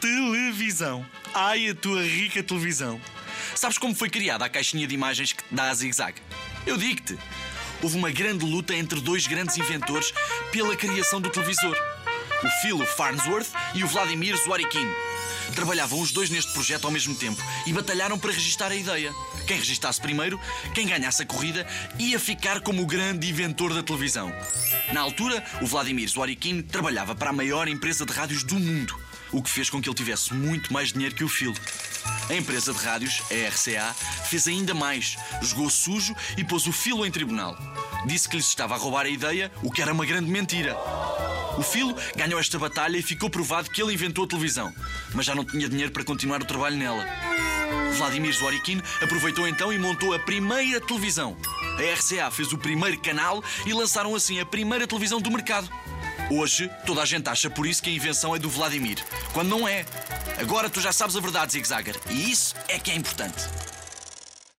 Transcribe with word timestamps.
televisão. 0.00 1.04
Ai, 1.34 1.68
a 1.68 1.74
tua 1.74 2.02
rica 2.02 2.42
televisão. 2.42 3.00
Sabes 3.54 3.76
como 3.76 3.94
foi 3.94 4.08
criada 4.08 4.44
a 4.44 4.48
caixinha 4.48 4.86
de 4.86 4.94
imagens 4.94 5.32
que 5.32 5.42
dá 5.50 5.70
a 5.70 5.74
zig-zag? 5.74 6.14
Eu 6.66 6.76
digo-te. 6.76 7.18
Houve 7.82 7.96
uma 7.96 8.10
grande 8.10 8.44
luta 8.44 8.74
entre 8.74 9.00
dois 9.00 9.26
grandes 9.26 9.56
inventores 9.56 10.12
pela 10.50 10.76
criação 10.76 11.20
do 11.20 11.28
televisor. 11.28 11.76
O 12.42 12.48
Philo 12.62 12.86
Farnsworth 12.86 13.48
e 13.74 13.84
o 13.84 13.86
Vladimir 13.86 14.36
Zworykin. 14.36 14.88
Trabalhavam 15.54 16.00
os 16.00 16.12
dois 16.12 16.30
neste 16.30 16.52
projeto 16.52 16.86
ao 16.86 16.90
mesmo 16.90 17.14
tempo 17.14 17.40
e 17.66 17.72
batalharam 17.72 18.18
para 18.18 18.32
registar 18.32 18.72
a 18.72 18.76
ideia. 18.76 19.12
Quem 19.46 19.58
registasse 19.58 20.00
primeiro, 20.00 20.40
quem 20.74 20.86
ganhasse 20.86 21.22
a 21.22 21.26
corrida, 21.26 21.66
ia 21.98 22.18
ficar 22.18 22.60
como 22.60 22.82
o 22.82 22.86
grande 22.86 23.28
inventor 23.28 23.74
da 23.74 23.82
televisão. 23.82 24.32
Na 24.92 25.00
altura, 25.00 25.44
o 25.60 25.66
Vladimir 25.66 26.08
Zworykin 26.08 26.62
trabalhava 26.62 27.14
para 27.14 27.30
a 27.30 27.34
maior 27.34 27.68
empresa 27.68 28.06
de 28.06 28.12
rádios 28.12 28.44
do 28.44 28.54
mundo, 28.54 28.98
o 29.32 29.42
que 29.42 29.50
fez 29.50 29.70
com 29.70 29.80
que 29.80 29.88
ele 29.88 29.96
tivesse 29.96 30.34
muito 30.34 30.72
mais 30.72 30.92
dinheiro 30.92 31.14
que 31.14 31.24
o 31.24 31.28
Phil. 31.28 31.54
A 32.28 32.34
empresa 32.34 32.72
de 32.72 32.78
rádios, 32.78 33.22
a 33.30 33.48
RCA, 33.48 33.94
fez 34.28 34.46
ainda 34.46 34.74
mais. 34.74 35.16
Jogou 35.40 35.68
sujo 35.70 36.14
e 36.36 36.44
pôs 36.44 36.66
o 36.66 36.72
Phil 36.72 37.04
em 37.04 37.10
tribunal. 37.10 37.56
Disse 38.06 38.28
que 38.28 38.36
lhes 38.36 38.46
estava 38.46 38.74
a 38.74 38.78
roubar 38.78 39.06
a 39.06 39.08
ideia, 39.08 39.50
o 39.62 39.70
que 39.70 39.82
era 39.82 39.92
uma 39.92 40.06
grande 40.06 40.30
mentira. 40.30 40.76
O 41.58 41.62
Phil 41.62 41.94
ganhou 42.16 42.40
esta 42.40 42.58
batalha 42.58 42.96
e 42.96 43.02
ficou 43.02 43.28
provado 43.28 43.70
que 43.70 43.82
ele 43.82 43.92
inventou 43.92 44.24
a 44.24 44.28
televisão, 44.28 44.72
mas 45.12 45.26
já 45.26 45.34
não 45.34 45.44
tinha 45.44 45.68
dinheiro 45.68 45.92
para 45.92 46.04
continuar 46.04 46.40
o 46.40 46.46
trabalho 46.46 46.76
nela. 46.76 47.06
Vladimir 47.96 48.32
Zworykin 48.32 48.80
aproveitou 49.02 49.46
então 49.46 49.72
e 49.72 49.78
montou 49.78 50.14
a 50.14 50.18
primeira 50.18 50.80
televisão. 50.80 51.36
A 51.78 51.94
RCA 51.94 52.30
fez 52.30 52.52
o 52.52 52.58
primeiro 52.58 52.98
canal 53.00 53.42
e 53.66 53.72
lançaram 53.72 54.14
assim 54.14 54.40
a 54.40 54.46
primeira 54.46 54.86
televisão 54.86 55.20
do 55.20 55.30
mercado. 55.30 55.70
Hoje, 56.34 56.70
toda 56.86 57.02
a 57.02 57.04
gente 57.04 57.28
acha 57.28 57.50
por 57.50 57.66
isso 57.66 57.82
que 57.82 57.90
a 57.90 57.92
invenção 57.92 58.34
é 58.34 58.38
do 58.38 58.48
Vladimir, 58.48 59.04
quando 59.34 59.50
não 59.50 59.68
é. 59.68 59.84
Agora 60.38 60.70
tu 60.70 60.80
já 60.80 60.90
sabes 60.90 61.14
a 61.14 61.20
verdade, 61.20 61.52
Zig 61.52 61.68
Zagger, 61.68 61.94
e 62.08 62.30
isso 62.30 62.54
é 62.68 62.78
que 62.78 62.90
é 62.90 62.94
importante. 62.94 63.44